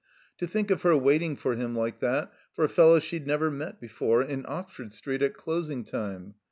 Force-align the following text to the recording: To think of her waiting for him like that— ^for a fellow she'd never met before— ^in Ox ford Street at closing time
To 0.39 0.47
think 0.47 0.71
of 0.71 0.81
her 0.81 0.97
waiting 0.97 1.35
for 1.35 1.53
him 1.53 1.75
like 1.75 1.99
that— 1.99 2.33
^for 2.57 2.63
a 2.63 2.67
fellow 2.67 2.97
she'd 2.97 3.27
never 3.27 3.51
met 3.51 3.79
before— 3.79 4.23
^in 4.25 4.43
Ox 4.47 4.73
ford 4.73 4.93
Street 4.93 5.21
at 5.21 5.35
closing 5.37 5.83
time 5.83 6.33